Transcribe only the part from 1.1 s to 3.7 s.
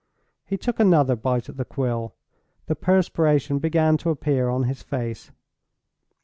bite at the quill. The perspiration